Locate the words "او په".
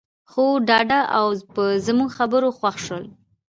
1.17-1.63